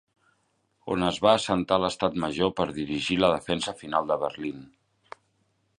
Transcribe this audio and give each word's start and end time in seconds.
On 0.95 1.03
es 1.09 1.19
va 1.25 1.33
assentar 1.39 1.77
l'estat 1.83 2.17
major 2.25 2.51
per 2.61 2.67
dirigir 2.79 3.19
la 3.25 3.31
defensa 3.35 3.75
final 3.83 4.13
de 4.13 4.19
Berlín. 4.25 4.65